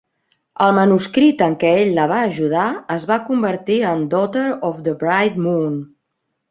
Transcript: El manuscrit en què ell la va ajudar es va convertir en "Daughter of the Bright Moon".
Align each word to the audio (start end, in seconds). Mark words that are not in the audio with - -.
El 0.67 0.71
manuscrit 0.77 1.43
en 1.49 1.57
què 1.63 1.73
ell 1.83 1.93
la 1.99 2.07
va 2.13 2.23
ajudar 2.31 2.65
es 2.99 3.07
va 3.13 3.21
convertir 3.31 3.79
en 3.95 4.05
"Daughter 4.17 4.51
of 4.73 4.85
the 4.91 5.01
Bright 5.05 5.41
Moon". 5.49 5.83